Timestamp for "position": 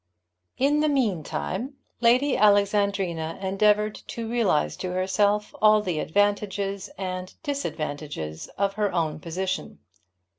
9.19-9.77